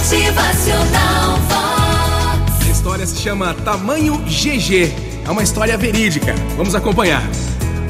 [0.00, 2.66] Motivacional Vox.
[2.66, 4.94] A história se chama Tamanho GG.
[5.26, 6.34] É uma história verídica.
[6.56, 7.22] Vamos acompanhar.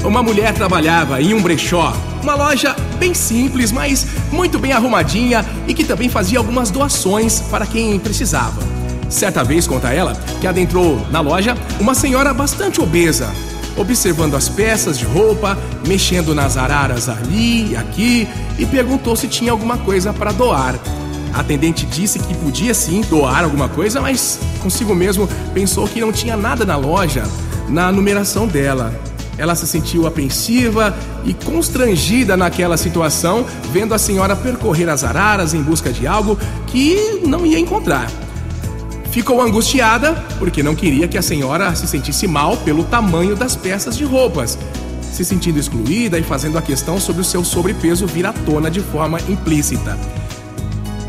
[0.03, 5.73] Uma mulher trabalhava em um brechó, uma loja bem simples, mas muito bem arrumadinha e
[5.73, 8.61] que também fazia algumas doações para quem precisava.
[9.09, 13.33] Certa vez, conta ela, que adentrou na loja uma senhora bastante obesa,
[13.77, 15.57] observando as peças de roupa,
[15.87, 18.27] mexendo nas araras ali e aqui
[18.59, 20.75] e perguntou se tinha alguma coisa para doar.
[21.33, 26.11] A atendente disse que podia sim doar alguma coisa, mas consigo mesmo pensou que não
[26.11, 27.23] tinha nada na loja
[27.69, 28.93] na numeração dela.
[29.37, 35.61] Ela se sentiu apreensiva e constrangida naquela situação, vendo a senhora percorrer as araras em
[35.63, 38.11] busca de algo que não ia encontrar.
[39.09, 43.97] Ficou angustiada porque não queria que a senhora se sentisse mal pelo tamanho das peças
[43.97, 44.57] de roupas,
[45.01, 48.79] se sentindo excluída e fazendo a questão sobre o seu sobrepeso vir à tona de
[48.79, 49.97] forma implícita.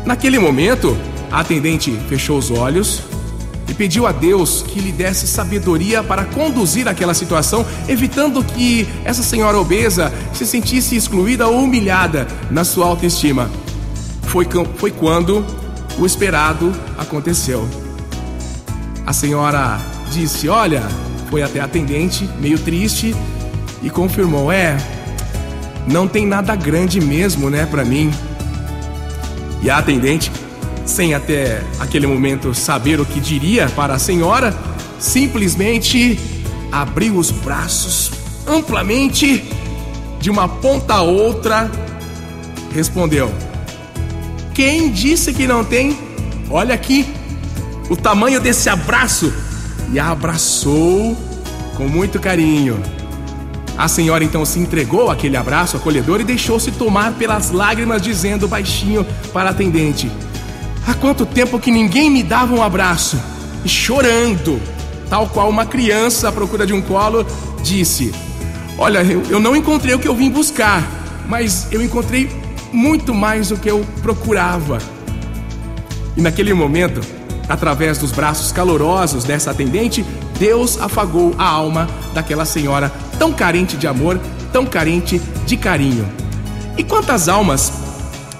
[0.05, 0.97] Naquele momento,
[1.31, 3.01] a atendente fechou os olhos
[3.67, 9.23] e pediu a Deus que lhe desse sabedoria para conduzir aquela situação, evitando que essa
[9.23, 13.49] senhora obesa se sentisse excluída ou humilhada na sua autoestima.
[14.23, 14.45] Foi,
[14.75, 15.45] foi quando
[15.97, 17.67] o esperado aconteceu.
[19.05, 19.79] A senhora
[20.11, 20.83] disse: Olha,
[21.29, 23.15] foi até a atendente, meio triste,
[23.81, 24.77] e confirmou: É,
[25.87, 28.11] não tem nada grande mesmo, né, para mim.
[29.63, 30.31] E a atendente,
[30.85, 34.53] sem até aquele momento saber o que diria para a senhora,
[34.99, 36.19] simplesmente
[36.71, 38.11] abriu os braços
[38.47, 39.43] amplamente,
[40.19, 41.69] de uma ponta a outra,
[42.73, 43.31] respondeu:
[44.53, 45.97] Quem disse que não tem?
[46.49, 47.05] Olha aqui
[47.89, 49.33] o tamanho desse abraço
[49.91, 51.17] e a abraçou
[51.75, 52.81] com muito carinho.
[53.77, 59.05] A senhora então se entregou àquele abraço acolhedor e deixou-se tomar pelas lágrimas, dizendo baixinho
[59.33, 60.11] para a atendente:
[60.87, 63.19] Há quanto tempo que ninguém me dava um abraço?
[63.65, 64.61] E chorando,
[65.09, 67.25] tal qual uma criança à procura de um colo,
[67.63, 68.13] disse:
[68.77, 70.83] Olha, eu, não encontrei o que eu vim buscar,
[71.27, 72.29] mas eu encontrei
[72.71, 74.79] muito mais do que eu procurava.
[76.17, 77.01] E naquele momento,
[77.47, 80.05] através dos braços calorosos dessa atendente,
[80.43, 84.19] Deus afagou a alma daquela senhora tão carente de amor,
[84.51, 86.05] tão carente de carinho.
[86.77, 87.71] E quantas almas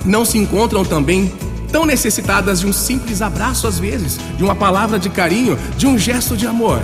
[0.04, 1.32] não se encontram também
[1.72, 5.98] tão necessitadas de um simples abraço às vezes, de uma palavra de carinho, de um
[5.98, 6.82] gesto de amor?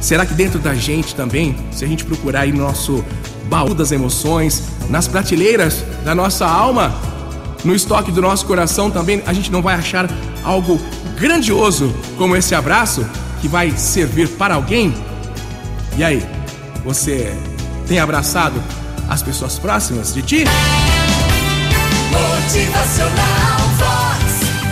[0.00, 3.04] Será que dentro da gente também, se a gente procurar aí no nosso
[3.48, 6.92] baú das emoções, nas prateleiras da nossa alma,
[7.64, 10.10] no estoque do nosso coração também, a gente não vai achar
[10.42, 10.80] algo
[11.16, 13.06] grandioso como esse abraço
[13.42, 14.94] que vai servir para alguém?
[15.98, 16.24] E aí,
[16.84, 17.36] você
[17.88, 18.62] tem abraçado
[19.08, 20.44] as pessoas próximas de ti?
[22.12, 24.24] Motivacional Vox,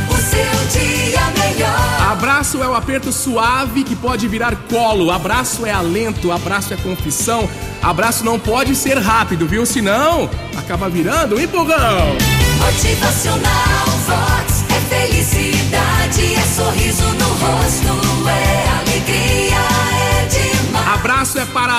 [0.08, 2.12] o seu dia melhor.
[2.12, 5.10] Abraço é o aperto suave que pode virar colo.
[5.10, 7.48] Abraço é alento, abraço é confissão.
[7.82, 9.66] Abraço não pode ser rápido, viu?
[9.66, 12.16] Senão acaba virando um empurrão.
[12.60, 13.89] Motivacional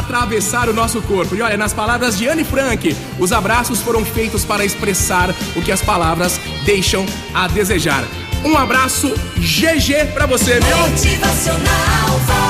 [0.01, 1.35] atravessar o nosso corpo.
[1.35, 5.71] E olha, nas palavras de Anne Frank, os abraços foram feitos para expressar o que
[5.71, 8.03] as palavras deixam a desejar.
[8.43, 10.77] Um abraço GG pra você, viu?
[10.77, 12.40] Motivacional.